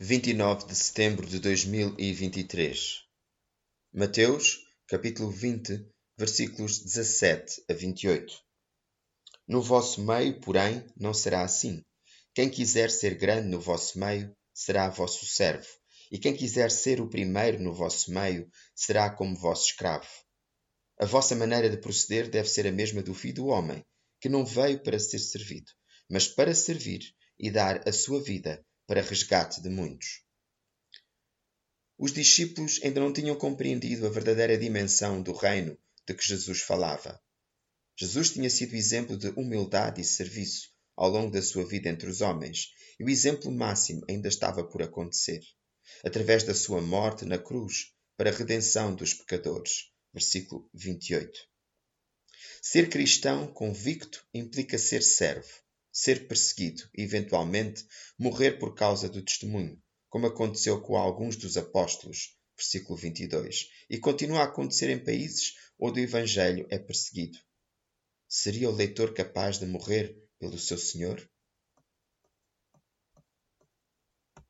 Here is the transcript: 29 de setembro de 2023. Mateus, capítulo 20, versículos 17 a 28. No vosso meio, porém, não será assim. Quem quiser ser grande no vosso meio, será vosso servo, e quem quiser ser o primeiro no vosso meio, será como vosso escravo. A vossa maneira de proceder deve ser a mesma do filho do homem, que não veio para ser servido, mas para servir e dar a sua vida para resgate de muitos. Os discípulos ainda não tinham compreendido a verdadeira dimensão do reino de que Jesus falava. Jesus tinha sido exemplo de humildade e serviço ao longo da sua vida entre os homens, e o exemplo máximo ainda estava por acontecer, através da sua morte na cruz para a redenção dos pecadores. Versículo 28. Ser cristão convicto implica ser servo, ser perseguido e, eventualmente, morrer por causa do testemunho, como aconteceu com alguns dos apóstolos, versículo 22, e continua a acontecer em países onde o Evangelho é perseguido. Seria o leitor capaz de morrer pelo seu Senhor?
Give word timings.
29 0.00 0.68
de 0.68 0.76
setembro 0.76 1.26
de 1.26 1.40
2023. 1.40 3.02
Mateus, 3.92 4.60
capítulo 4.86 5.28
20, 5.28 5.90
versículos 6.16 6.78
17 6.84 7.64
a 7.68 7.72
28. 7.74 8.32
No 9.48 9.60
vosso 9.60 10.00
meio, 10.00 10.38
porém, 10.38 10.86
não 10.96 11.12
será 11.12 11.42
assim. 11.42 11.82
Quem 12.32 12.48
quiser 12.48 12.92
ser 12.92 13.16
grande 13.16 13.48
no 13.48 13.60
vosso 13.60 13.98
meio, 13.98 14.32
será 14.54 14.88
vosso 14.88 15.26
servo, 15.26 15.66
e 16.12 16.18
quem 16.20 16.32
quiser 16.32 16.70
ser 16.70 17.00
o 17.00 17.10
primeiro 17.10 17.60
no 17.60 17.74
vosso 17.74 18.12
meio, 18.12 18.48
será 18.76 19.10
como 19.10 19.34
vosso 19.34 19.66
escravo. 19.66 20.08
A 21.00 21.06
vossa 21.06 21.34
maneira 21.34 21.68
de 21.68 21.76
proceder 21.76 22.30
deve 22.30 22.48
ser 22.48 22.68
a 22.68 22.72
mesma 22.72 23.02
do 23.02 23.14
filho 23.14 23.34
do 23.34 23.46
homem, 23.48 23.84
que 24.20 24.28
não 24.28 24.46
veio 24.46 24.80
para 24.80 25.00
ser 25.00 25.18
servido, 25.18 25.72
mas 26.08 26.28
para 26.28 26.54
servir 26.54 27.00
e 27.36 27.50
dar 27.50 27.82
a 27.88 27.92
sua 27.92 28.22
vida 28.22 28.64
para 28.88 29.02
resgate 29.02 29.60
de 29.60 29.68
muitos. 29.68 30.22
Os 31.98 32.10
discípulos 32.10 32.80
ainda 32.82 33.00
não 33.00 33.12
tinham 33.12 33.36
compreendido 33.36 34.06
a 34.06 34.10
verdadeira 34.10 34.56
dimensão 34.56 35.20
do 35.20 35.32
reino 35.32 35.76
de 36.06 36.14
que 36.14 36.26
Jesus 36.26 36.62
falava. 36.62 37.20
Jesus 37.94 38.30
tinha 38.30 38.48
sido 38.48 38.74
exemplo 38.74 39.14
de 39.14 39.28
humildade 39.36 40.00
e 40.00 40.04
serviço 40.04 40.70
ao 40.96 41.10
longo 41.10 41.30
da 41.30 41.42
sua 41.42 41.66
vida 41.66 41.90
entre 41.90 42.08
os 42.08 42.22
homens, 42.22 42.72
e 42.98 43.04
o 43.04 43.10
exemplo 43.10 43.52
máximo 43.52 44.02
ainda 44.08 44.26
estava 44.26 44.64
por 44.64 44.82
acontecer, 44.82 45.42
através 46.02 46.42
da 46.42 46.54
sua 46.54 46.80
morte 46.80 47.26
na 47.26 47.36
cruz 47.36 47.92
para 48.16 48.30
a 48.30 48.32
redenção 48.32 48.94
dos 48.94 49.12
pecadores. 49.12 49.92
Versículo 50.14 50.68
28. 50.72 51.38
Ser 52.62 52.88
cristão 52.88 53.52
convicto 53.52 54.26
implica 54.32 54.78
ser 54.78 55.02
servo, 55.02 55.52
ser 56.00 56.28
perseguido 56.28 56.88
e, 56.96 57.02
eventualmente, 57.02 57.84
morrer 58.16 58.52
por 58.52 58.72
causa 58.72 59.08
do 59.08 59.20
testemunho, 59.20 59.82
como 60.08 60.28
aconteceu 60.28 60.80
com 60.80 60.96
alguns 60.96 61.34
dos 61.34 61.56
apóstolos, 61.56 62.36
versículo 62.56 62.96
22, 62.96 63.68
e 63.90 63.98
continua 63.98 64.40
a 64.40 64.44
acontecer 64.44 64.90
em 64.90 65.04
países 65.04 65.54
onde 65.76 66.00
o 66.00 66.04
Evangelho 66.04 66.68
é 66.70 66.78
perseguido. 66.78 67.36
Seria 68.28 68.70
o 68.70 68.74
leitor 68.74 69.12
capaz 69.12 69.58
de 69.58 69.66
morrer 69.66 70.16
pelo 70.38 70.56
seu 70.56 70.78
Senhor? 70.78 71.28